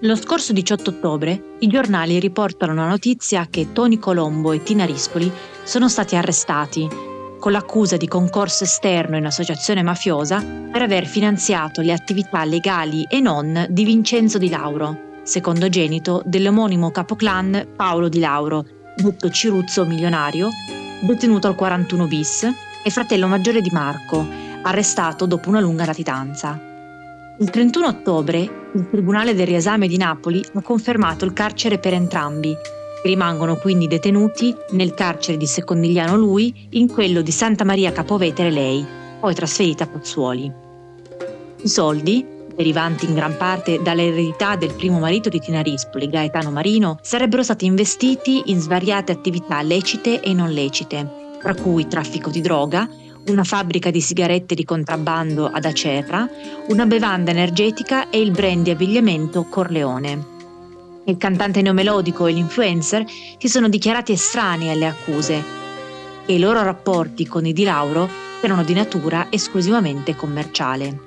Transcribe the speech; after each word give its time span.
Lo 0.00 0.14
scorso 0.14 0.52
18 0.52 0.90
ottobre 0.90 1.56
i 1.60 1.68
giornali 1.68 2.20
riportano 2.20 2.74
la 2.74 2.86
notizia 2.86 3.46
che 3.48 3.72
Tony 3.72 3.98
Colombo 3.98 4.52
e 4.52 4.62
Tina 4.62 4.84
Rispoli 4.84 5.32
sono 5.62 5.88
stati 5.88 6.14
arrestati 6.14 6.86
con 7.38 7.50
l'accusa 7.50 7.96
di 7.96 8.06
concorso 8.06 8.64
esterno 8.64 9.16
in 9.16 9.24
associazione 9.24 9.82
mafiosa 9.82 10.44
per 10.44 10.82
aver 10.82 11.06
finanziato 11.06 11.80
le 11.80 11.94
attività 11.94 12.44
legali 12.44 13.06
e 13.08 13.20
non 13.20 13.68
di 13.70 13.84
Vincenzo 13.84 14.36
Di 14.36 14.50
Lauro, 14.50 15.20
secondogenito 15.22 16.20
dell'omonimo 16.26 16.90
capoclan 16.90 17.68
Paolo 17.74 18.10
Di 18.10 18.18
Lauro, 18.18 18.66
detto 18.96 19.30
Ciruzzo 19.30 19.86
milionario, 19.86 20.50
detenuto 21.00 21.46
al 21.46 21.54
41 21.54 22.06
bis, 22.06 22.46
e 22.84 22.90
fratello 22.90 23.28
maggiore 23.28 23.62
di 23.62 23.70
Marco, 23.72 24.26
arrestato 24.60 25.24
dopo 25.24 25.48
una 25.48 25.60
lunga 25.60 25.86
latitanza. 25.86 26.75
Il 27.38 27.50
31 27.50 27.86
ottobre 27.86 28.38
il 28.72 28.88
Tribunale 28.88 29.34
del 29.34 29.46
riesame 29.46 29.88
di 29.88 29.98
Napoli 29.98 30.42
ha 30.54 30.62
confermato 30.62 31.26
il 31.26 31.34
carcere 31.34 31.78
per 31.78 31.92
entrambi, 31.92 32.56
rimangono 33.04 33.56
quindi 33.56 33.86
detenuti 33.86 34.54
nel 34.70 34.94
carcere 34.94 35.36
di 35.36 35.46
Secondigliano 35.46 36.16
lui, 36.16 36.66
in 36.70 36.88
quello 36.88 37.20
di 37.20 37.30
Santa 37.30 37.64
Maria 37.64 37.92
Capovetere 37.92 38.50
lei, 38.50 38.82
poi 39.20 39.34
trasferita 39.34 39.84
a 39.84 39.86
Pozzuoli. 39.86 40.50
I 41.60 41.68
soldi, 41.68 42.26
derivanti 42.54 43.04
in 43.04 43.12
gran 43.12 43.36
parte 43.36 43.82
dall'eredità 43.82 44.56
del 44.56 44.72
primo 44.72 44.98
marito 44.98 45.28
di 45.28 45.38
Tina 45.38 45.60
Rispoli, 45.60 46.08
Gaetano 46.08 46.50
Marino, 46.50 46.98
sarebbero 47.02 47.42
stati 47.42 47.66
investiti 47.66 48.44
in 48.46 48.60
svariate 48.60 49.12
attività 49.12 49.60
lecite 49.60 50.22
e 50.22 50.32
non 50.32 50.50
lecite, 50.52 51.36
tra 51.38 51.54
cui 51.54 51.86
traffico 51.86 52.30
di 52.30 52.40
droga, 52.40 52.88
una 53.32 53.44
fabbrica 53.44 53.90
di 53.90 54.00
sigarette 54.00 54.54
di 54.54 54.64
contrabbando 54.64 55.46
ad 55.46 55.64
Acerra, 55.64 56.28
una 56.68 56.86
bevanda 56.86 57.30
energetica 57.30 58.10
e 58.10 58.20
il 58.20 58.30
brand 58.30 58.64
di 58.64 58.70
abbigliamento 58.70 59.44
Corleone. 59.44 60.34
Il 61.04 61.16
cantante 61.16 61.62
neomelodico 61.62 62.26
e 62.26 62.32
l'influencer 62.32 63.04
si 63.38 63.48
sono 63.48 63.68
dichiarati 63.68 64.12
estranei 64.12 64.70
alle 64.70 64.86
accuse 64.86 65.42
e 66.26 66.34
i 66.34 66.38
loro 66.38 66.62
rapporti 66.62 67.26
con 67.26 67.46
i 67.46 67.52
Di 67.52 67.64
Lauro 67.64 68.08
erano 68.40 68.64
di 68.64 68.74
natura 68.74 69.26
esclusivamente 69.30 70.14
commerciale. 70.14 71.00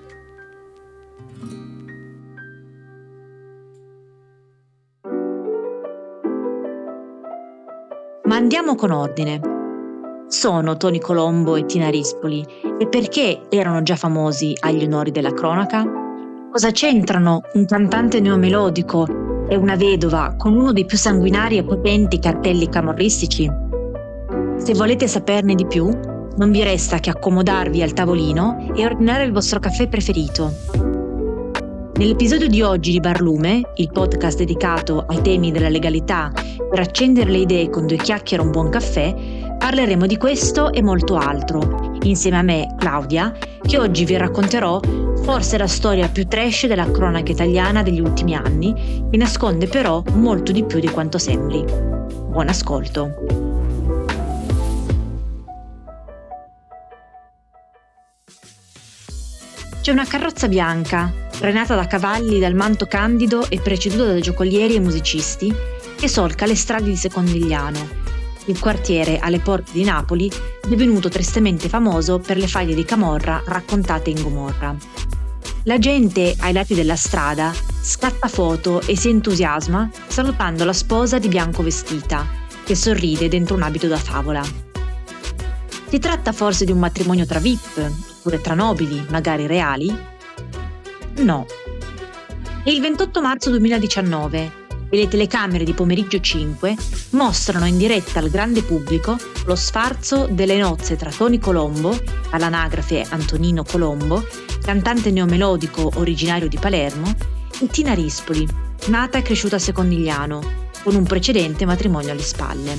Ma 8.23 8.36
andiamo 8.36 8.75
con 8.75 8.92
ordine 8.92 9.58
sono 10.30 10.77
Tony 10.77 10.99
Colombo 10.99 11.55
e 11.55 11.66
Tina 11.66 11.89
Rispoli 11.89 12.45
e 12.77 12.88
perché 12.88 13.41
erano 13.49 13.81
già 13.81 13.95
famosi 13.95 14.55
agli 14.59 14.83
onori 14.83 15.09
della 15.09 15.33
cronaca? 15.33 15.83
Cosa 16.52 16.69
c'entrano 16.69 17.41
un 17.53 17.66
cantante 17.66 18.19
neomelodico 18.19 19.47
e 19.50 19.55
una 19.55 19.75
vedova 19.75 20.35
con 20.38 20.55
uno 20.55 20.72
dei 20.72 20.85
più 20.85 20.97
sanguinari 20.97 21.57
e 21.57 21.63
potenti 21.63 22.19
cartelli 22.19 22.69
camorristici? 22.69 23.52
Se 24.57 24.73
volete 24.75 25.07
saperne 25.07 25.55
di 25.55 25.66
più, 25.66 25.89
non 26.35 26.52
vi 26.52 26.61
resta 26.61 27.00
che 27.00 27.09
accomodarvi 27.09 27.81
al 27.81 27.94
tavolino 27.94 28.72
e 28.75 28.85
ordinare 28.85 29.23
il 29.23 29.31
vostro 29.31 29.59
caffè 29.59 29.88
preferito. 29.88 30.53
Nell'episodio 31.95 32.47
di 32.47 32.61
oggi 32.61 32.91
di 32.91 33.00
Barlume, 33.00 33.61
il 33.75 33.89
podcast 33.91 34.38
dedicato 34.38 35.05
ai 35.07 35.22
temi 35.22 35.52
della 35.52 35.69
legalità 35.69 36.31
per 36.69 36.80
accendere 36.80 37.31
le 37.31 37.39
idee 37.39 37.69
con 37.69 37.88
due 37.88 37.97
chiacchiere 37.97 38.44
e 38.44 38.45
un 38.45 38.52
buon 38.52 38.69
caffè, 38.69 39.39
Parleremo 39.60 40.08
di 40.08 40.18
questo 40.18 40.72
e 40.72 40.82
molto 40.82 41.16
altro, 41.16 41.98
insieme 42.04 42.38
a 42.38 42.42
me, 42.42 42.76
Claudia, 42.78 43.36
che 43.62 43.78
oggi 43.78 44.06
vi 44.06 44.18
racconterò 44.18 44.80
forse 45.22 45.58
la 45.58 45.68
storia 45.68 46.08
più 46.08 46.26
trash 46.28 46.66
della 46.66 46.90
cronaca 46.90 47.32
italiana 47.32 47.84
degli 47.84 48.00
ultimi 48.00 48.34
anni, 48.34 48.74
che 49.12 49.18
nasconde 49.18 49.68
però 49.68 50.02
molto 50.14 50.52
di 50.52 50.64
più 50.64 50.80
di 50.80 50.90
quanto 50.90 51.20
sembri. 51.20 51.64
Buon 51.64 52.48
ascolto! 52.48 53.14
C'è 59.81 59.92
una 59.92 60.06
carrozza 60.06 60.48
bianca, 60.48 61.14
frenata 61.31 61.75
da 61.75 61.86
cavalli 61.86 62.40
dal 62.40 62.56
manto 62.56 62.86
candido 62.86 63.48
e 63.50 63.59
preceduta 63.59 64.14
da 64.14 64.19
giocolieri 64.19 64.75
e 64.75 64.80
musicisti, 64.80 65.53
che 65.96 66.08
solca 66.08 66.46
le 66.46 66.56
strade 66.56 66.86
di 66.86 66.96
Secondigliano, 66.96 67.99
il 68.50 68.60
quartiere 68.60 69.20
alle 69.20 69.40
porte 69.40 69.72
di 69.74 69.84
Napoli, 69.84 70.30
divenuto 70.68 71.08
tristemente 71.08 71.70
famoso 71.70 72.20
per 72.20 72.38
le 72.38 72.48
faglie 72.48 72.74
di 72.74 72.84
Camorra 72.84 73.44
raccontate 73.46 74.10
in 74.10 74.22
Gomorra. 74.22 74.76
La 75.64 75.78
gente 75.78 76.36
ai 76.40 76.54
lati 76.54 76.74
della 76.74 76.96
strada 76.96 77.54
scatta 77.54 78.28
foto 78.28 78.82
e 78.82 78.98
si 78.98 79.10
entusiasma 79.10 79.90
salutando 80.08 80.66
la 80.66 80.74
sposa 80.74 81.20
di 81.20 81.28
bianco 81.28 81.62
vestita, 81.62 82.26
che 82.64 82.76
sorride 82.76 83.28
dentro 83.28 83.56
un 83.56 83.62
abito 83.62 83.88
da 83.88 83.98
favola. 83.98 84.44
Si 85.88 86.00
tratta 86.00 86.31
forse 86.31 86.66
di 86.66 86.72
un 86.72 86.80
matrimonio 86.80 87.26
tra 87.26 87.40
VIP, 87.40 87.92
oppure 88.18 88.42
tra 88.42 88.56
nobili, 88.56 89.06
magari 89.10 89.48
reali? 89.48 89.96
No. 91.18 91.46
È 92.64 92.70
il 92.70 92.81
28 92.81 93.22
marzo 93.22 93.50
2019 93.52 94.59
e 94.89 94.97
le 94.97 95.07
telecamere 95.07 95.63
di 95.63 95.73
pomeriggio 95.73 96.19
5 96.19 96.75
mostrano 97.11 97.66
in 97.66 97.77
diretta 97.77 98.19
al 98.19 98.29
grande 98.29 98.63
pubblico 98.63 99.17
lo 99.45 99.55
sfarzo 99.55 100.27
delle 100.29 100.57
nozze 100.57 100.95
tra 100.95 101.11
Tony 101.11 101.38
Colombo, 101.38 101.97
all'anagrafe 102.31 103.05
Antonino 103.09 103.63
Colombo, 103.63 104.25
cantante 104.61 105.11
neomelodico 105.11 105.91
originario 105.95 106.47
di 106.47 106.57
Palermo, 106.57 107.16
e 107.61 107.67
Tina 107.67 107.94
Rispoli, 107.94 108.47
nata 108.88 109.17
e 109.17 109.22
cresciuta 109.22 109.57
a 109.57 109.59
Secondigliano, 109.59 110.41
con 110.83 110.95
un 110.95 111.03
precedente 111.03 111.66
matrimonio 111.66 112.11
alle 112.11 112.21
spalle. 112.21 112.77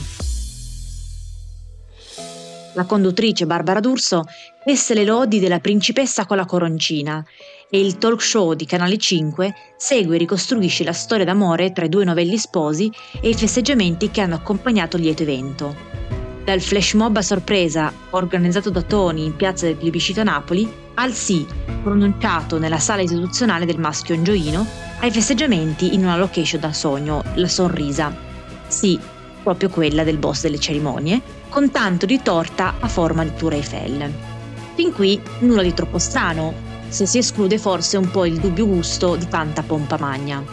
La 2.74 2.84
conduttrice 2.84 3.46
Barbara 3.46 3.80
D'Urso 3.80 4.24
tesse 4.64 4.94
le 4.94 5.04
lodi 5.04 5.40
della 5.40 5.58
principessa 5.58 6.24
con 6.24 6.36
la 6.36 6.44
coroncina 6.44 7.24
e 7.70 7.80
il 7.80 7.98
talk 7.98 8.20
show 8.20 8.54
di 8.54 8.66
Canale 8.66 8.98
5 8.98 9.54
segue 9.76 10.16
e 10.16 10.18
ricostruisce 10.18 10.84
la 10.84 10.92
storia 10.92 11.24
d'amore 11.24 11.72
tra 11.72 11.84
i 11.84 11.88
due 11.88 12.04
novelli 12.04 12.36
sposi 12.36 12.90
e 13.20 13.28
i 13.28 13.34
festeggiamenti 13.34 14.10
che 14.10 14.20
hanno 14.20 14.34
accompagnato 14.34 14.96
il 14.96 15.04
lieto 15.04 15.22
evento. 15.22 15.74
Dal 16.44 16.60
flash 16.60 16.94
mob 16.94 17.16
a 17.16 17.22
sorpresa 17.22 17.92
organizzato 18.10 18.70
da 18.70 18.82
Tony 18.82 19.24
in 19.24 19.36
piazza 19.36 19.66
del 19.66 19.76
plebiscito 19.76 20.20
a 20.20 20.24
Napoli, 20.24 20.68
al 20.94 21.12
sì 21.12 21.46
pronunciato 21.82 22.58
nella 22.58 22.78
sala 22.78 23.02
istituzionale 23.02 23.66
del 23.66 23.78
maschio 23.78 24.14
Angioino, 24.14 24.66
ai 25.00 25.10
festeggiamenti 25.10 25.94
in 25.94 26.02
una 26.02 26.16
location 26.16 26.60
da 26.60 26.72
sogno, 26.72 27.22
la 27.34 27.48
Sorrisa. 27.48 28.14
Sì, 28.66 28.98
proprio 29.42 29.68
quella 29.68 30.02
del 30.02 30.18
boss 30.18 30.42
delle 30.42 30.58
cerimonie, 30.58 31.20
con 31.48 31.70
tanto 31.70 32.04
di 32.04 32.20
torta 32.20 32.74
a 32.80 32.88
forma 32.88 33.22
di 33.22 33.34
Tour 33.34 33.54
Eiffel. 33.54 34.12
Fin 34.74 34.92
qui 34.92 35.20
nulla 35.40 35.62
di 35.62 35.72
troppo 35.72 35.98
strano, 35.98 36.68
se 36.90 37.06
si 37.06 37.18
esclude 37.18 37.56
forse 37.56 37.96
un 37.96 38.10
po' 38.10 38.26
il 38.26 38.38
dubbio 38.38 38.66
gusto 38.66 39.16
di 39.16 39.26
tanta 39.26 39.62
pompa 39.62 39.96
magna. 39.98 40.44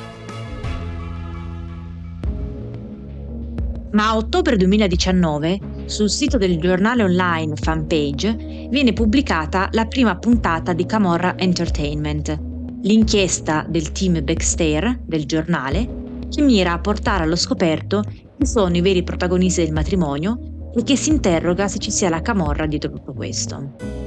Ma 3.92 4.10
a 4.10 4.16
ottobre 4.16 4.56
2019, 4.58 5.60
sul 5.86 6.10
sito 6.10 6.38
del 6.38 6.60
giornale 6.60 7.04
online 7.04 7.56
Fanpage, 7.56 8.68
viene 8.70 8.94
pubblicata 8.94 9.70
la 9.72 9.86
prima 9.86 10.16
puntata 10.18 10.74
di 10.74 10.86
Camorra 10.86 11.38
Entertainment, 11.38 12.38
l'inchiesta 12.84 13.66
del 13.68 13.92
team 13.92 14.24
Backstare 14.24 15.02
del 15.04 15.26
giornale 15.26 16.06
che 16.30 16.42
mira 16.42 16.74
a 16.74 16.80
portare 16.80 17.24
allo 17.24 17.36
scoperto 17.36 18.04
chi 18.38 18.46
sono 18.46 18.76
i 18.76 18.82
veri 18.82 19.04
protagonisti 19.04 19.64
del 19.64 19.74
matrimonio 19.74 20.72
e 20.76 20.84
che 20.84 20.96
si 20.96 21.10
interroga 21.10 21.68
se 21.68 21.80
ci 21.80 21.90
sia 21.90 22.10
la 22.10 22.22
camorra 22.22 22.68
dietro 22.68 22.92
tutto 22.92 23.14
questo. 23.14 24.07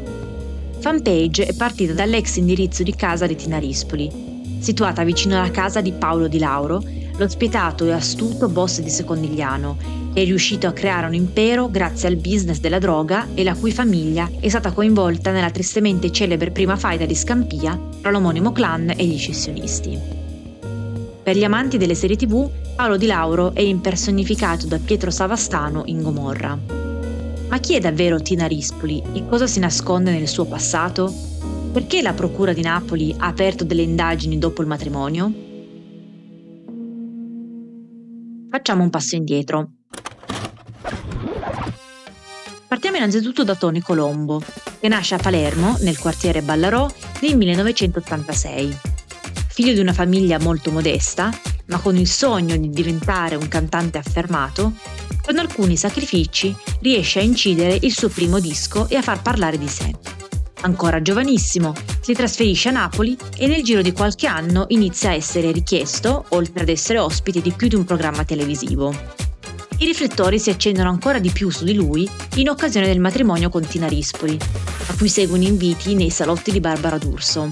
Fanpage 0.81 1.45
è 1.45 1.53
partita 1.53 1.93
dall'ex 1.93 2.37
indirizzo 2.37 2.83
di 2.83 2.95
casa 2.95 3.27
di 3.27 3.37
Tina 3.37 3.59
Rispoli, 3.59 4.11
situata 4.61 5.05
vicino 5.05 5.37
alla 5.37 5.51
casa 5.51 5.83
di 5.83 5.93
Paolo 5.93 6.27
Di 6.27 6.39
Lauro, 6.39 6.83
lo 7.19 7.29
spietato 7.29 7.85
e 7.85 7.93
astuto 7.93 8.49
boss 8.49 8.81
di 8.81 8.89
Secondigliano, 8.89 9.77
che 10.15 10.23
è 10.23 10.25
riuscito 10.25 10.67
a 10.67 10.73
creare 10.73 11.07
un 11.07 11.13
impero 11.13 11.69
grazie 11.69 12.09
al 12.09 12.17
business 12.17 12.61
della 12.61 12.79
droga 12.79 13.29
e 13.35 13.45
la 13.45 13.55
cui 13.55 13.73
famiglia 13.73 14.31
è 14.41 14.49
stata 14.49 14.73
coinvolta 14.73 15.31
nella 15.33 15.51
tristemente 15.51 16.11
celebre 16.11 16.51
prima 16.51 16.77
faida 16.77 17.05
di 17.05 17.15
Scampia 17.15 17.79
tra 18.01 18.11
l'omonimo 18.11 18.51
clan 18.51 18.95
e 18.97 19.05
gli 19.05 19.19
scissionisti. 19.19 19.99
Per 21.23 21.37
gli 21.37 21.45
amanti 21.45 21.77
delle 21.77 21.95
serie 21.95 22.17
tv, 22.17 22.49
Paolo 22.75 22.97
Di 22.97 23.07
Lauro 23.07 23.53
è 23.55 23.61
impersonificato 23.61 24.67
da 24.67 24.79
Pietro 24.83 25.11
Savastano 25.11 25.83
in 25.85 26.03
Gomorra. 26.03 26.80
Ma 27.51 27.59
chi 27.59 27.75
è 27.75 27.81
davvero 27.81 28.23
Tina 28.23 28.47
Rispoli 28.47 29.03
e 29.13 29.27
cosa 29.27 29.49
si 29.49 29.59
nasconde 29.59 30.13
nel 30.13 30.29
suo 30.29 30.45
passato? 30.45 31.13
Perché 31.73 32.01
la 32.01 32.13
Procura 32.13 32.53
di 32.53 32.63
Napoli 32.63 33.13
ha 33.19 33.27
aperto 33.27 33.65
delle 33.65 33.83
indagini 33.83 34.39
dopo 34.39 34.63
il 34.63 34.69
matrimonio? 34.69 35.33
Facciamo 38.49 38.85
un 38.85 38.91
passo 38.91 39.17
indietro. 39.17 39.73
Partiamo 42.69 42.99
innanzitutto 42.99 43.43
da 43.43 43.57
Tony 43.57 43.81
Colombo, 43.81 44.41
che 44.79 44.87
nasce 44.87 45.17
a 45.17 45.19
Palermo, 45.19 45.77
nel 45.81 45.99
quartiere 45.99 46.43
Ballarò, 46.43 46.89
nel 47.21 47.37
1986. 47.37 48.79
figlio 49.49 49.73
di 49.73 49.81
una 49.81 49.93
famiglia 49.93 50.39
molto 50.39 50.71
modesta, 50.71 51.31
ma 51.67 51.81
con 51.81 51.97
il 51.97 52.07
sogno 52.07 52.57
di 52.57 52.71
diventare 52.71 53.35
un 53.35 53.49
cantante 53.49 53.99
affermato, 53.99 54.73
con 55.31 55.39
alcuni 55.39 55.77
sacrifici 55.77 56.53
riesce 56.81 57.21
a 57.21 57.23
incidere 57.23 57.79
il 57.83 57.93
suo 57.93 58.09
primo 58.09 58.41
disco 58.41 58.89
e 58.89 58.97
a 58.97 59.03
far 59.03 59.23
parlare 59.23 59.59
di 59.59 59.69
sé. 59.69 59.95
Ancora 60.63 61.01
giovanissimo, 61.01 61.73
si 62.01 62.15
trasferisce 62.15 62.71
a 62.71 62.73
Napoli 62.73 63.17
e 63.37 63.47
nel 63.47 63.63
giro 63.63 63.81
di 63.81 63.93
qualche 63.93 64.27
anno 64.27 64.65
inizia 64.71 65.11
a 65.11 65.15
essere 65.15 65.53
richiesto, 65.53 66.25
oltre 66.31 66.63
ad 66.63 66.69
essere 66.69 66.99
ospite 66.99 67.41
di 67.41 67.53
più 67.53 67.69
di 67.69 67.77
un 67.77 67.85
programma 67.85 68.25
televisivo. 68.25 68.93
I 69.79 69.85
riflettori 69.85 70.41
si 70.41 70.51
accendono 70.51 70.91
ancora 70.91 71.21
di 71.21 71.31
più 71.31 71.49
su 71.49 71.63
di 71.63 71.75
lui 71.75 72.11
in 72.35 72.49
occasione 72.49 72.89
del 72.89 72.99
matrimonio 72.99 73.51
con 73.51 73.65
Tina 73.65 73.87
Rispoli, 73.87 74.37
a 74.89 74.95
cui 74.97 75.09
seguono 75.09 75.45
inviti 75.45 75.95
nei 75.95 76.11
salotti 76.11 76.51
di 76.51 76.59
Barbara 76.59 76.99
D'Urso. 76.99 77.51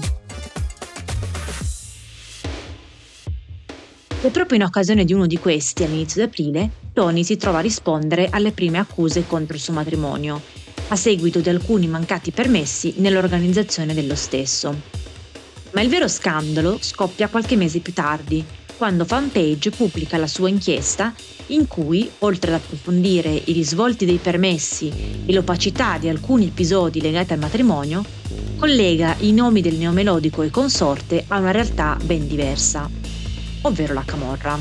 E 4.21 4.31
proprio 4.31 4.57
in 4.57 4.65
occasione 4.65 5.05
di 5.05 5.13
uno 5.13 5.27
di 5.27 5.37
questi, 5.37 5.83
all'inizio 5.83 6.21
di 6.21 6.27
aprile, 6.27 6.69
Tony 6.91 7.23
si 7.23 7.37
trova 7.37 7.59
a 7.59 7.61
rispondere 7.61 8.27
alle 8.29 8.51
prime 8.51 8.77
accuse 8.77 9.25
contro 9.25 9.55
il 9.55 9.61
suo 9.61 9.71
matrimonio 9.71 10.41
a 10.89 10.95
seguito 10.97 11.39
di 11.39 11.47
alcuni 11.47 11.87
mancati 11.87 12.31
permessi 12.31 12.95
nell'organizzazione 12.97 13.93
dello 13.93 14.15
stesso. 14.15 14.75
Ma 15.71 15.81
il 15.81 15.87
vero 15.87 16.09
scandalo 16.09 16.79
scoppia 16.81 17.29
qualche 17.29 17.55
mese 17.55 17.79
più 17.79 17.93
tardi, 17.93 18.43
quando 18.75 19.05
Fanpage 19.05 19.69
pubblica 19.71 20.17
la 20.17 20.27
sua 20.27 20.49
inchiesta 20.49 21.13
in 21.47 21.67
cui, 21.67 22.09
oltre 22.19 22.53
ad 22.53 22.61
approfondire 22.61 23.29
i 23.29 23.53
risvolti 23.53 24.05
dei 24.05 24.17
permessi 24.17 24.91
e 25.25 25.31
l'opacità 25.31 25.97
di 25.97 26.09
alcuni 26.09 26.47
episodi 26.47 26.99
legati 26.99 27.33
al 27.33 27.39
matrimonio, 27.39 28.03
collega 28.57 29.15
i 29.19 29.31
nomi 29.31 29.61
del 29.61 29.75
neomelodico 29.75 30.41
e 30.41 30.49
consorte 30.49 31.23
a 31.27 31.37
una 31.37 31.51
realtà 31.51 31.97
ben 32.03 32.27
diversa, 32.27 32.89
ovvero 33.61 33.93
la 33.93 34.03
Camorra. 34.05 34.59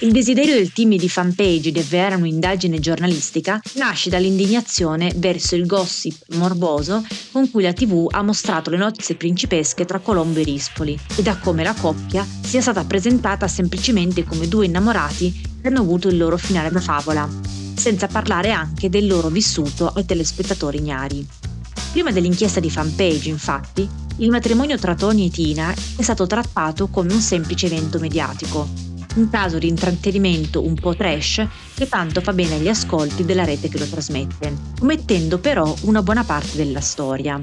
Il 0.00 0.12
desiderio 0.12 0.54
del 0.54 0.72
team 0.72 0.94
di 0.96 1.08
fanpage 1.08 1.72
di 1.72 1.80
avviare 1.80 2.14
un'indagine 2.14 2.78
giornalistica 2.78 3.60
nasce 3.74 4.08
dall'indignazione 4.08 5.12
verso 5.16 5.56
il 5.56 5.66
gossip 5.66 6.36
morboso 6.36 7.04
con 7.32 7.50
cui 7.50 7.64
la 7.64 7.72
TV 7.72 8.06
ha 8.08 8.22
mostrato 8.22 8.70
le 8.70 8.76
notizie 8.76 9.16
principesche 9.16 9.86
tra 9.86 9.98
Colombo 9.98 10.38
e 10.38 10.44
Rispoli 10.44 10.96
e 11.16 11.22
da 11.22 11.36
come 11.38 11.64
la 11.64 11.74
coppia 11.74 12.24
sia 12.40 12.60
stata 12.60 12.84
presentata 12.84 13.48
semplicemente 13.48 14.22
come 14.22 14.46
due 14.46 14.66
innamorati 14.66 15.32
che 15.60 15.66
hanno 15.66 15.80
avuto 15.80 16.06
il 16.06 16.16
loro 16.16 16.36
finale 16.36 16.70
da 16.70 16.80
favola, 16.80 17.28
senza 17.74 18.06
parlare 18.06 18.52
anche 18.52 18.88
del 18.88 19.08
loro 19.08 19.26
vissuto 19.30 19.88
ai 19.88 20.04
telespettatori 20.04 20.78
ignari. 20.78 21.26
Prima 21.90 22.12
dell'inchiesta 22.12 22.60
di 22.60 22.70
fanpage, 22.70 23.28
infatti, 23.28 23.88
il 24.18 24.30
matrimonio 24.30 24.76
tra 24.78 24.94
Tony 24.94 25.26
e 25.26 25.30
Tina 25.30 25.72
è 25.72 26.02
stato 26.02 26.26
trattato 26.26 26.88
come 26.88 27.12
un 27.12 27.20
semplice 27.20 27.66
evento 27.66 28.00
mediatico, 28.00 28.68
un 29.14 29.30
caso 29.30 29.58
di 29.58 29.68
intrattenimento 29.68 30.64
un 30.64 30.74
po' 30.74 30.96
trash 30.96 31.46
che 31.74 31.88
tanto 31.88 32.20
fa 32.20 32.32
bene 32.32 32.56
agli 32.56 32.68
ascolti 32.68 33.24
della 33.24 33.44
rete 33.44 33.68
che 33.68 33.78
lo 33.78 33.86
trasmette, 33.86 34.56
omettendo 34.80 35.38
però 35.38 35.72
una 35.82 36.02
buona 36.02 36.24
parte 36.24 36.56
della 36.56 36.80
storia. 36.80 37.40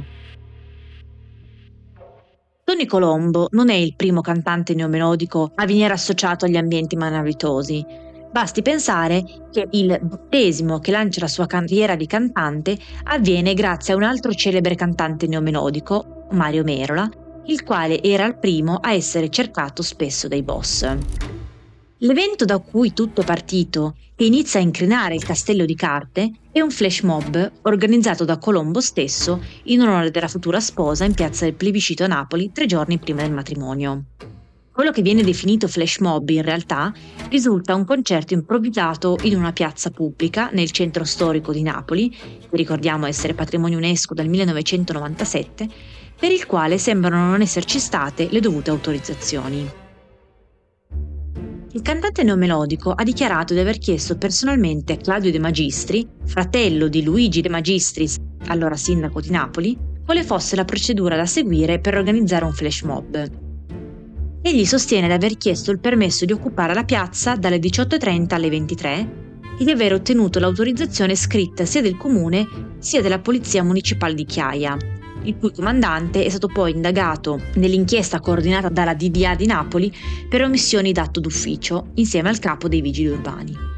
Tony 2.66 2.86
Colombo 2.86 3.48
non 3.51 3.69
è 3.69 3.75
il 3.75 3.95
primo 3.95 4.19
cantante 4.22 4.74
neomelodico 4.74 5.51
a 5.56 5.66
venire 5.66 5.94
associato 5.94 6.45
agli 6.45 6.57
ambienti 6.57 6.98
malavitosi. 6.98 7.86
Basti 8.31 8.62
pensare 8.62 9.24
che 9.50 9.68
il 9.72 9.98
battesimo 10.01 10.80
che 10.80 10.92
lancia 10.92 11.22
la 11.22 11.27
sua 11.30 11.45
carriera 11.45 11.95
di 11.95 12.06
cantante 12.06 12.77
avviene 13.04 13.54
grazie 13.54 13.94
a 13.94 13.95
un 13.95 14.04
altro 14.04 14.33
celebre 14.33 14.75
cantante 14.75 15.25
neomelodico, 15.25 16.15
Mario 16.31 16.63
Merola, 16.63 17.10
il 17.45 17.63
quale 17.63 18.01
era 18.01 18.25
il 18.25 18.38
primo 18.38 18.77
a 18.77 18.94
essere 18.94 19.30
cercato 19.30 19.81
spesso 19.81 20.27
dai 20.27 20.44
boss. 20.44 20.86
L'evento 22.00 22.45
da 22.45 22.60
cui 22.60 22.94
tutto 22.94 23.22
è 23.22 23.25
partito 23.25 23.95
e 24.16 24.25
inizia 24.25 24.60
a 24.60 24.63
incrinare 24.63 25.16
il 25.16 25.24
castello 25.24 25.66
di 25.66 25.75
carte 25.75 26.31
è 26.51 26.62
un 26.62 26.72
flash 26.72 27.01
mob 27.01 27.51
organizzato 27.63 28.25
da 28.25 28.38
Colombo 28.38 28.81
stesso 28.81 29.42
in 29.63 29.81
onore 29.81 30.12
della 30.12 30.27
futura 30.27 30.60
sposa 30.60 31.06
in 31.06 31.13
piazza 31.13 31.45
del 31.45 31.54
plebiscito 31.54 32.04
a 32.04 32.07
Napoli 32.07 32.51
tre 32.54 32.66
giorni 32.66 32.98
prima 32.98 33.22
del 33.22 33.31
matrimonio. 33.31 34.04
Quello 34.75 34.92
che 34.92 35.01
viene 35.01 35.24
definito 35.24 35.69
flash 35.69 36.00
mob 36.00 36.27
in 36.30 36.42
realtà 36.42 36.94
risulta 37.30 37.75
un 37.75 37.86
concerto 37.86 38.33
improvvisato 38.33 39.18
in 39.22 39.38
una 39.38 39.54
piazza 39.54 39.89
pubblica 39.89 40.50
nel 40.51 40.72
centro 40.72 41.06
storico 41.06 41.54
di 41.54 41.62
Napoli, 41.62 42.10
che 42.10 42.48
ricordiamo 42.51 43.06
essere 43.06 43.33
patrimonio 43.33 43.77
UNESCO 43.77 44.13
dal 44.13 44.27
1997, 44.27 45.69
per 46.18 46.32
il 46.32 46.46
quale 46.46 46.78
sembrano 46.78 47.30
non 47.30 47.42
esserci 47.42 47.80
state 47.80 48.28
le 48.32 48.40
dovute 48.40 48.70
autorizzazioni. 48.70 49.70
Il 51.74 51.82
cantante 51.82 52.24
neomelodico 52.24 52.92
ha 52.92 53.04
dichiarato 53.04 53.54
di 53.54 53.60
aver 53.60 53.78
chiesto 53.80 54.18
personalmente 54.18 54.94
a 54.94 54.98
Claudio 54.98 55.30
De 55.30 55.40
Magistri, 55.40 56.08
fratello 56.24 56.88
di 56.88 57.04
Luigi 57.04 57.42
De 57.42 57.50
Magistris, 57.50 58.16
allora 58.48 58.78
sindaco 58.78 59.20
di 59.20 59.30
Napoli, 59.30 59.78
quale 60.06 60.24
fosse 60.24 60.56
la 60.56 60.64
procedura 60.64 61.18
da 61.18 61.26
seguire 61.26 61.80
per 61.80 61.98
organizzare 61.98 62.46
un 62.46 62.54
flash 62.54 62.82
mob. 62.84 63.30
Egli 64.42 64.64
sostiene 64.64 65.08
di 65.08 65.14
aver 65.14 65.36
chiesto 65.38 65.72
il 65.72 65.80
permesso 65.80 66.24
di 66.24 66.32
occupare 66.32 66.74
la 66.74 66.86
piazza 66.86 67.36
dalle 67.36 67.58
18.30 67.58 68.34
alle 68.36 68.50
23 68.50 69.24
e 69.60 69.64
di 69.64 69.72
aver 69.72 69.94
ottenuto 69.94 70.40
l'autorizzazione 70.40 71.16
scritta 71.16 71.66
sia 71.66 71.82
del 71.82 71.98
comune 71.98 72.48
sia 72.78 73.02
della 73.02 73.20
polizia 73.20 73.64
municipale 73.64 74.14
di 74.14 74.24
Chiaia, 74.24 74.78
il 75.25 75.38
cui 75.38 75.51
comandante 75.51 76.24
è 76.24 76.30
stato 76.30 76.48
poi 76.48 76.72
indagato 76.72 77.39
nell'inchiesta 77.56 78.19
coordinata 78.19 78.69
dalla 78.69 78.94
DDA 78.94 79.36
di 79.36 79.45
Napoli 79.45 79.94
per 80.30 80.42
omissioni 80.42 80.92
d'atto 80.92 81.19
d'ufficio, 81.19 81.92
insieme 81.95 82.30
al 82.30 82.39
capo 82.39 82.68
dei 82.68 82.81
vigili 82.81 83.10
urbani. 83.10 83.74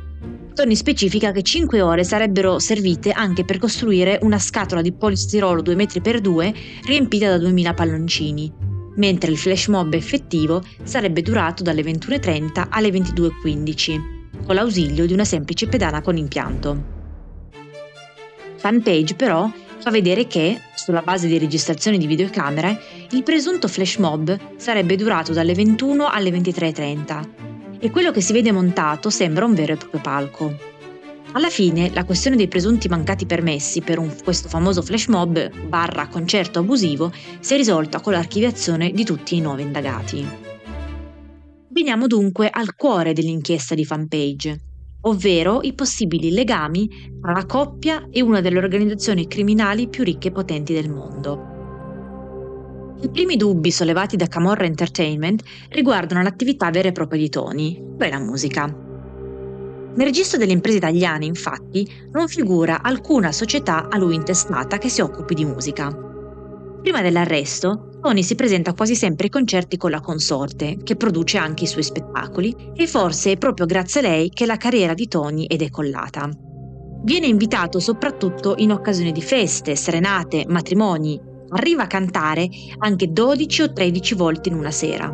Tony 0.53 0.75
specifica 0.75 1.31
che 1.31 1.43
5 1.43 1.81
ore 1.81 2.03
sarebbero 2.03 2.57
servite 2.57 3.11
anche 3.11 3.45
per 3.45 3.59
costruire 3.59 4.17
una 4.23 4.39
scatola 4.39 4.81
di 4.81 4.91
polistirolo 4.91 5.61
2 5.61 5.75
metri 5.75 6.01
x 6.01 6.17
2 6.17 6.53
riempita 6.85 7.29
da 7.29 7.37
2000 7.37 7.73
palloncini, 7.75 8.51
mentre 8.95 9.29
il 9.29 9.37
flash 9.37 9.67
mob 9.67 9.93
effettivo 9.93 10.63
sarebbe 10.81 11.21
durato 11.21 11.61
dalle 11.61 11.83
21.30 11.83 12.67
alle 12.69 12.89
22.15, 12.89 14.01
con 14.45 14.55
l'ausilio 14.55 15.05
di 15.05 15.13
una 15.13 15.25
semplice 15.25 15.67
pedana 15.67 16.01
con 16.01 16.17
impianto. 16.17 16.95
Fanpage 18.55 19.13
però 19.13 19.47
fa 19.79 19.89
vedere 19.91 20.27
che, 20.27 20.59
sulla 20.75 21.01
base 21.01 21.27
di 21.27 21.37
registrazioni 21.37 21.97
di 21.97 22.07
videocamere, 22.07 22.79
il 23.11 23.23
presunto 23.23 23.67
flash 23.67 23.97
mob 23.97 24.37
sarebbe 24.57 24.95
durato 24.95 25.33
dalle 25.33 25.53
21 25.53 26.07
alle 26.07 26.29
23.30 26.29 27.27
e 27.79 27.91
quello 27.91 28.11
che 28.11 28.21
si 28.21 28.33
vede 28.33 28.51
montato 28.51 29.09
sembra 29.09 29.45
un 29.45 29.53
vero 29.53 29.73
e 29.73 29.77
proprio 29.77 30.01
palco. 30.01 30.75
Alla 31.33 31.49
fine, 31.49 31.91
la 31.93 32.05
questione 32.05 32.35
dei 32.37 32.47
presunti 32.47 32.87
mancati 32.87 33.25
permessi 33.25 33.81
per 33.81 33.99
un, 33.99 34.13
questo 34.23 34.47
famoso 34.47 34.81
flash 34.81 35.07
mob 35.07 35.51
barra 35.67 36.07
concerto 36.07 36.59
abusivo 36.59 37.11
si 37.39 37.53
è 37.53 37.57
risolta 37.57 37.99
con 37.99 38.13
l'archiviazione 38.13 38.91
di 38.91 39.03
tutti 39.03 39.35
i 39.35 39.41
nuovi 39.41 39.61
indagati. 39.61 40.25
Veniamo 41.67 42.07
dunque 42.07 42.49
al 42.49 42.75
cuore 42.75 43.13
dell'inchiesta 43.13 43.75
di 43.75 43.85
fanpage, 43.85 44.66
ovvero 45.07 45.61
i 45.61 45.73
possibili 45.73 46.31
legami 46.31 47.15
tra 47.21 47.31
la 47.31 47.45
coppia 47.45 48.07
e 48.11 48.21
una 48.21 48.41
delle 48.41 48.57
organizzazioni 48.57 49.27
criminali 49.27 49.87
più 49.87 50.03
ricche 50.03 50.27
e 50.27 50.31
potenti 50.31 50.73
del 50.73 50.89
mondo. 50.89 51.55
I 53.01 53.09
primi 53.09 53.35
dubbi 53.35 53.71
sollevati 53.71 54.15
da 54.15 54.27
Camorra 54.27 54.65
Entertainment 54.65 55.43
riguardano 55.69 56.23
l'attività 56.23 56.69
vera 56.71 56.87
e 56.87 56.91
propria 56.91 57.19
di 57.19 57.29
Tony, 57.29 57.95
cioè 57.97 58.09
la 58.09 58.19
musica. 58.19 58.65
Nel 58.65 60.05
registro 60.05 60.37
delle 60.37 60.51
imprese 60.51 60.77
italiane, 60.77 61.25
infatti, 61.25 61.87
non 62.11 62.27
figura 62.27 62.81
alcuna 62.81 63.31
società 63.31 63.87
a 63.89 63.97
lui 63.97 64.15
intestata 64.15 64.77
che 64.77 64.89
si 64.89 65.01
occupi 65.01 65.33
di 65.33 65.45
musica. 65.45 66.06
Prima 66.81 67.01
dell'arresto, 67.01 67.99
Tony 68.01 68.23
si 68.23 68.35
presenta 68.35 68.73
quasi 68.73 68.95
sempre 68.95 69.25
ai 69.25 69.31
concerti 69.31 69.77
con 69.77 69.91
la 69.91 69.99
consorte, 69.99 70.77
che 70.83 70.95
produce 70.95 71.37
anche 71.37 71.65
i 71.65 71.67
suoi 71.67 71.83
spettacoli, 71.83 72.55
e 72.75 72.87
forse 72.87 73.33
è 73.33 73.37
proprio 73.37 73.65
grazie 73.65 73.99
a 73.99 74.03
lei 74.03 74.29
che 74.29 74.45
la 74.45 74.57
carriera 74.57 74.93
di 74.93 75.07
Tony 75.07 75.45
è 75.47 75.55
decollata. 75.55 76.29
Viene 77.03 77.27
invitato 77.27 77.79
soprattutto 77.79 78.55
in 78.57 78.71
occasioni 78.71 79.11
di 79.11 79.21
feste, 79.21 79.75
serenate, 79.75 80.45
matrimoni. 80.47 81.19
Arriva 81.49 81.83
a 81.83 81.87
cantare 81.87 82.49
anche 82.79 83.11
12 83.11 83.61
o 83.61 83.73
13 83.73 84.15
volte 84.15 84.49
in 84.49 84.55
una 84.55 84.71
sera. 84.71 85.13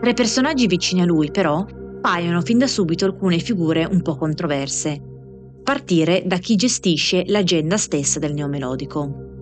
Tra 0.00 0.10
i 0.10 0.14
personaggi 0.14 0.66
vicini 0.66 1.02
a 1.02 1.06
lui, 1.06 1.30
però, 1.30 1.64
paiono 2.00 2.40
fin 2.40 2.58
da 2.58 2.66
subito 2.66 3.04
alcune 3.04 3.38
figure 3.38 3.84
un 3.84 4.02
po' 4.02 4.16
controverse. 4.16 5.00
Partire 5.62 6.22
da 6.24 6.36
chi 6.38 6.56
gestisce 6.56 7.24
l'agenda 7.26 7.76
stessa 7.76 8.18
del 8.18 8.34
neomelodico. 8.34 9.37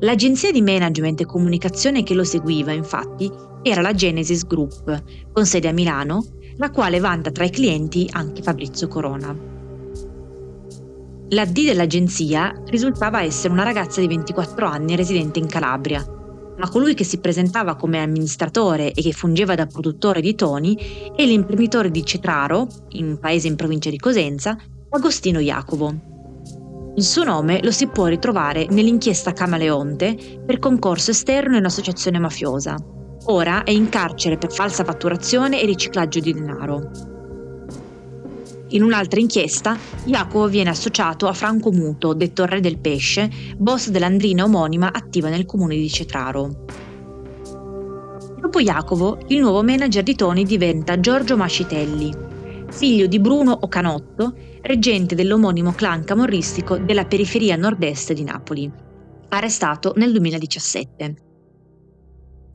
L'agenzia 0.00 0.52
di 0.52 0.62
management 0.62 1.22
e 1.22 1.26
comunicazione 1.26 2.04
che 2.04 2.14
lo 2.14 2.22
seguiva, 2.22 2.70
infatti, 2.70 3.28
era 3.62 3.80
la 3.80 3.94
Genesis 3.94 4.46
Group, 4.46 5.02
con 5.32 5.44
sede 5.44 5.66
a 5.66 5.72
Milano, 5.72 6.24
la 6.56 6.70
quale 6.70 7.00
vanta 7.00 7.32
tra 7.32 7.44
i 7.44 7.50
clienti 7.50 8.08
anche 8.12 8.40
Fabrizio 8.40 8.86
Corona. 8.86 9.36
La 11.30 11.44
D 11.44 11.64
dell'agenzia 11.64 12.62
risultava 12.66 13.22
essere 13.22 13.52
una 13.52 13.64
ragazza 13.64 14.00
di 14.00 14.06
24 14.06 14.66
anni 14.66 14.94
residente 14.94 15.40
in 15.40 15.46
Calabria, 15.46 16.04
ma 16.56 16.68
colui 16.68 16.94
che 16.94 17.04
si 17.04 17.18
presentava 17.18 17.74
come 17.74 18.00
amministratore 18.00 18.92
e 18.92 19.02
che 19.02 19.12
fungeva 19.12 19.56
da 19.56 19.66
produttore 19.66 20.20
di 20.20 20.36
toni 20.36 20.76
è 21.14 21.24
l'imprenditore 21.24 21.90
di 21.90 22.04
Cetraro, 22.04 22.68
in 22.90 23.08
un 23.08 23.18
paese 23.18 23.48
in 23.48 23.56
provincia 23.56 23.90
di 23.90 23.98
Cosenza, 23.98 24.56
Agostino 24.90 25.40
Jacobo. 25.40 26.17
Il 26.98 27.04
suo 27.04 27.22
nome 27.22 27.60
lo 27.62 27.70
si 27.70 27.86
può 27.86 28.06
ritrovare 28.06 28.66
nell'inchiesta 28.70 29.32
Camaleonte 29.32 30.40
per 30.44 30.58
concorso 30.58 31.12
esterno 31.12 31.56
in 31.56 31.64
associazione 31.64 32.18
mafiosa. 32.18 32.74
Ora 33.26 33.62
è 33.62 33.70
in 33.70 33.88
carcere 33.88 34.36
per 34.36 34.50
falsa 34.52 34.82
fatturazione 34.82 35.62
e 35.62 35.66
riciclaggio 35.66 36.18
di 36.18 36.32
denaro. 36.32 36.90
In 38.70 38.82
un'altra 38.82 39.20
inchiesta, 39.20 39.78
Jacopo 40.06 40.48
viene 40.48 40.70
associato 40.70 41.28
a 41.28 41.34
Franco 41.34 41.70
Muto, 41.70 42.14
detto 42.14 42.44
Re 42.46 42.58
del 42.58 42.80
Pesce, 42.80 43.30
boss 43.56 43.90
dell'andrina 43.90 44.42
omonima 44.42 44.90
attiva 44.92 45.28
nel 45.28 45.46
comune 45.46 45.76
di 45.76 45.88
Cetraro. 45.88 46.64
Dopo 48.40 48.60
Jacopo, 48.60 49.18
il 49.28 49.38
nuovo 49.38 49.62
manager 49.62 50.02
di 50.02 50.16
Tony 50.16 50.42
diventa 50.42 50.98
Giorgio 50.98 51.36
Mascitelli, 51.36 52.12
figlio 52.70 53.06
di 53.06 53.20
Bruno 53.20 53.56
Ocanotto, 53.60 54.34
reggente 54.62 55.14
dell'omonimo 55.14 55.72
clan 55.72 56.04
camorristico 56.04 56.78
della 56.78 57.04
periferia 57.04 57.56
nord-est 57.56 58.12
di 58.12 58.24
Napoli, 58.24 58.70
arrestato 59.28 59.92
nel 59.96 60.12
2017. 60.12 61.14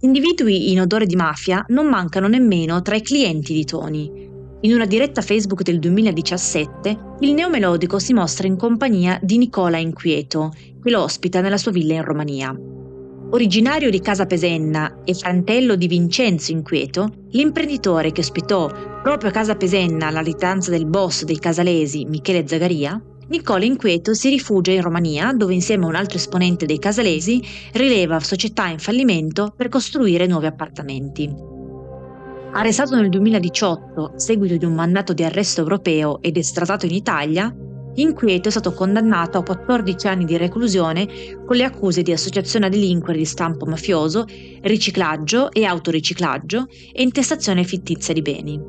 Individui 0.02 0.72
in 0.72 0.82
odore 0.82 1.06
di 1.06 1.16
mafia 1.16 1.64
non 1.70 1.88
mancano 1.88 2.28
nemmeno 2.28 2.82
tra 2.82 2.96
i 2.96 3.02
clienti 3.02 3.54
di 3.54 3.64
Tony. 3.64 4.32
In 4.62 4.74
una 4.74 4.86
diretta 4.86 5.22
Facebook 5.22 5.62
del 5.62 5.80
2017, 5.80 6.98
il 7.20 7.34
neomelodico 7.34 8.00
si 8.00 8.14
mostra 8.14 8.48
in 8.48 8.58
compagnia 8.58 9.20
di 9.22 9.38
Nicola 9.38 9.78
Inquieto, 9.78 10.52
che 10.82 10.90
lo 10.90 11.04
ospita 11.04 11.42
nella 11.42 11.58
sua 11.58 11.72
villa 11.72 11.94
in 11.94 12.04
Romania. 12.04 12.58
Originario 13.34 13.90
di 13.90 14.00
Casa 14.00 14.28
Pesenna 14.28 15.00
e 15.04 15.16
fratello 15.16 15.74
di 15.74 15.88
Vincenzo 15.88 16.52
Inquieto, 16.52 17.10
l'imprenditore 17.32 18.12
che 18.12 18.22
ospitò 18.22 18.72
proprio 19.02 19.32
a 19.32 19.34
Casa 19.34 19.56
Pesenna 19.56 20.06
alla 20.06 20.22
ritanza 20.22 20.70
del 20.70 20.86
boss 20.86 21.24
dei 21.24 21.40
casalesi, 21.40 22.06
Michele 22.06 22.48
Zagaria, 22.48 23.02
Nicola 23.30 23.66
Inquieto 23.66 24.14
si 24.14 24.30
rifugia 24.30 24.74
in 24.74 24.84
Romania, 24.84 25.34
dove 25.34 25.56
insieme 25.56 25.86
a 25.86 25.88
un 25.88 25.96
altro 25.96 26.18
esponente 26.18 26.68
dei 26.68 26.78
casalesi 26.78 27.42
rileva 27.72 28.20
società 28.20 28.68
in 28.68 28.78
fallimento 28.78 29.52
per 29.58 29.68
costruire 29.68 30.28
nuovi 30.28 30.46
appartamenti. 30.46 31.28
Arrestato 32.52 32.96
nel 32.96 33.10
2018 33.10 34.12
a 34.14 34.20
seguito 34.20 34.58
di 34.58 34.66
un 34.66 34.76
mandato 34.76 35.12
di 35.14 35.24
arresto 35.24 35.62
europeo 35.62 36.22
ed 36.22 36.38
estradato 36.38 36.86
in 36.86 36.94
Italia, 36.94 37.52
Inquieto 37.96 38.48
è 38.48 38.52
stato 38.52 38.74
condannato 38.74 39.38
a 39.38 39.44
14 39.44 40.08
anni 40.08 40.26
di 40.26 40.36
reclusione 40.38 41.08
con 41.46 41.56
le 41.56 41.64
accuse 41.64 42.02
di 42.02 42.12
associazione 42.12 42.66
a 42.66 42.70
delinquere 42.70 43.20
di 43.20 43.26
stampo 43.26 43.66
mafioso, 43.66 44.26
riciclaggio 44.62 45.52
e 45.52 45.66
autoriciclaggio 45.66 46.68
e 46.92 47.04
intestazione 47.04 47.64
fittizia 47.64 48.14
di 48.14 48.22
beni. 48.22 48.62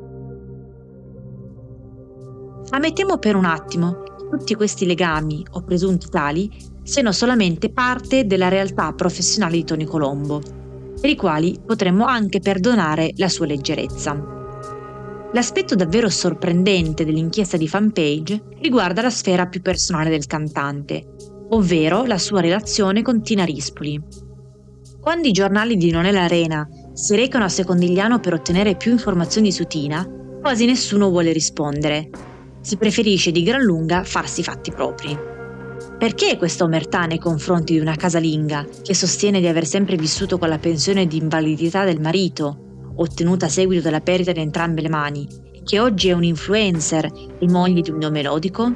Ammettiamo 2.69 3.17
per 3.17 3.35
un 3.35 3.45
attimo 3.45 4.03
che 4.03 4.27
tutti 4.29 4.53
questi 4.53 4.85
legami, 4.85 5.43
o 5.51 5.63
presunti 5.63 6.07
tali, 6.09 6.51
siano 6.83 7.11
solamente 7.11 7.71
parte 7.71 8.25
della 8.25 8.47
realtà 8.47 8.91
professionale 8.93 9.55
di 9.55 9.63
Tony 9.63 9.85
Colombo, 9.85 10.41
per 10.99 11.09
i 11.09 11.15
quali 11.15 11.57
potremmo 11.65 12.05
anche 12.05 12.39
perdonare 12.39 13.11
la 13.15 13.29
sua 13.29 13.47
leggerezza. 13.47 14.44
L'aspetto 15.35 15.75
davvero 15.75 16.07
sorprendente 16.07 17.03
dell'inchiesta 17.03 17.57
di 17.57 17.67
fanpage 17.67 18.41
riguarda 18.61 19.01
la 19.01 19.09
sfera 19.09 19.47
più 19.47 19.61
personale 19.61 20.09
del 20.09 20.27
cantante, 20.27 21.03
ovvero 21.49 22.05
la 22.05 22.17
sua 22.17 22.39
relazione 22.39 23.01
con 23.01 23.21
Tina 23.21 23.43
Rispoli. 23.43 24.01
Quando 25.01 25.27
i 25.27 25.33
giornali 25.33 25.75
di 25.75 25.91
Non 25.91 26.05
è 26.05 26.11
l'Arena 26.13 26.65
si 26.93 27.17
recano 27.17 27.43
a 27.43 27.49
Secondigliano 27.49 28.21
per 28.21 28.31
ottenere 28.31 28.77
più 28.77 28.91
informazioni 28.91 29.51
su 29.51 29.65
Tina, 29.65 30.09
quasi 30.39 30.65
nessuno 30.65 31.09
vuole 31.09 31.33
rispondere. 31.33 32.09
Si 32.61 32.77
preferisce 32.77 33.31
di 33.31 33.43
gran 33.43 33.61
lunga 33.61 34.05
farsi 34.05 34.39
i 34.39 34.43
fatti 34.43 34.71
propri. 34.71 35.19
Perché 35.99 36.37
questa 36.37 36.63
omertà 36.63 37.05
nei 37.07 37.19
confronti 37.19 37.73
di 37.73 37.79
una 37.79 37.97
casalinga 37.97 38.65
che 38.81 38.95
sostiene 38.95 39.41
di 39.41 39.47
aver 39.47 39.65
sempre 39.65 39.97
vissuto 39.97 40.37
con 40.37 40.47
la 40.47 40.59
pensione 40.59 41.05
di 41.07 41.17
invalidità 41.17 41.83
del 41.83 41.99
marito 41.99 42.64
ottenuta 42.95 43.45
a 43.45 43.49
seguito 43.49 43.81
della 43.81 44.01
perdita 44.01 44.31
di 44.31 44.39
entrambe 44.39 44.81
le 44.81 44.89
mani, 44.89 45.27
che 45.63 45.79
oggi 45.79 46.09
è 46.09 46.13
un 46.13 46.23
influencer 46.23 47.09
e 47.39 47.47
moglie 47.49 47.81
di 47.81 47.89
un 47.89 47.97
nome 47.97 48.21
melodico? 48.21 48.73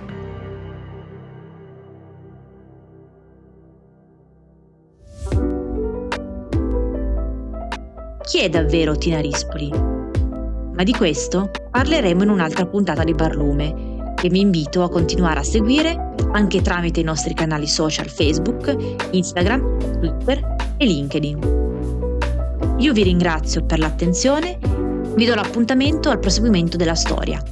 Chi 8.23 8.39
è 8.39 8.49
davvero 8.49 8.95
Tina 8.95 9.19
Rispoli? 9.19 9.69
Ma 9.71 10.83
di 10.83 10.93
questo 10.93 11.51
parleremo 11.71 12.23
in 12.23 12.29
un'altra 12.29 12.65
puntata 12.65 13.03
di 13.03 13.13
Barlume, 13.13 14.13
che 14.15 14.29
vi 14.29 14.39
invito 14.39 14.83
a 14.83 14.89
continuare 14.89 15.39
a 15.39 15.43
seguire 15.43 16.13
anche 16.31 16.61
tramite 16.61 16.99
i 16.99 17.03
nostri 17.03 17.33
canali 17.33 17.67
social 17.67 18.07
Facebook, 18.07 18.75
Instagram, 19.11 19.99
Twitter 19.99 20.55
e 20.77 20.85
LinkedIn. 20.85 21.68
Io 22.79 22.93
vi 22.93 23.03
ringrazio 23.03 23.65
per 23.65 23.77
l'attenzione, 23.77 24.57
vi 25.15 25.25
do 25.25 25.36
l'appuntamento 25.36 26.09
al 26.09 26.19
proseguimento 26.19 26.77
della 26.77 26.95
storia. 26.95 27.43